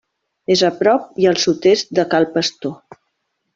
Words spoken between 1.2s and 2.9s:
i al sud-est de Cal Pastor.